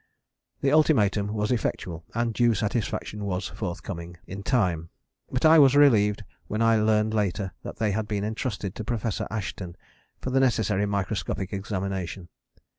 [0.61, 4.89] The ultimatum was effectual; and due satisfaction was forthcoming in time;
[5.29, 8.83] but I was relieved when I learnt later on that they had been entrusted to
[8.83, 9.75] Professor Assheton
[10.19, 12.29] for the necessary microscopic examination.